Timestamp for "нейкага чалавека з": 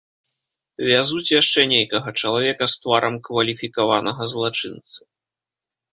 1.73-2.81